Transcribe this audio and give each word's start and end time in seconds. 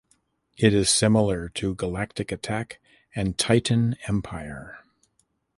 It 0.57 0.73
is 0.73 0.89
similar 0.89 1.47
to 1.49 1.75
"Galactic 1.75 2.31
Attack" 2.31 2.79
and 3.13 3.37
"Titan 3.37 3.97
Empire". 4.07 4.79